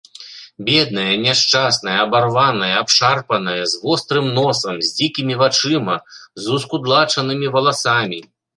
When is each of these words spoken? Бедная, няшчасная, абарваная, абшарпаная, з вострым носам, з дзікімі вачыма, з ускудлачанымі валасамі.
Бедная, 0.67 1.09
няшчасная, 1.25 1.97
абарваная, 2.05 2.71
абшарпаная, 2.79 3.59
з 3.75 3.83
вострым 3.83 4.31
носам, 4.39 4.81
з 4.89 4.91
дзікімі 4.97 5.33
вачыма, 5.45 5.95
з 6.47 6.57
ускудлачанымі 6.57 7.47
валасамі. 7.57 8.19